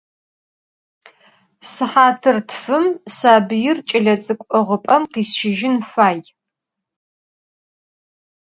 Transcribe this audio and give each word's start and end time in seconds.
Sıhatı 1.73 2.33
tfım 2.47 2.85
sabıir 3.17 3.77
ç'eletsık'u 3.87 4.45
'ığıp'em 4.65 5.03
khisşıjın 5.11 5.75
fay. 5.91 6.17